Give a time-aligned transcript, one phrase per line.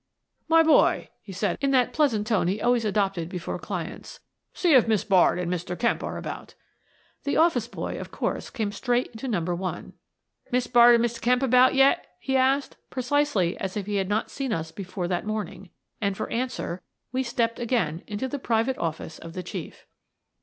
[0.27, 3.31] '* My boy," said he, in that pleasant tone that 14 Miss Frances Baird, Detective
[3.33, 4.19] he always adopted before clients,
[4.51, 5.77] "see if Miss Baird and Mr.
[5.79, 6.55] Kemp are about"
[7.23, 9.93] The office boy, of course, came straight into Number One.
[10.51, 11.21] "Miss Baird and Mr.
[11.21, 15.27] Kemp about yet?" he asked, precisely as if he had not seen us before that
[15.27, 15.69] morning,
[16.01, 16.81] and, for answer,
[17.11, 19.85] we stepped again into the private office of the Chief.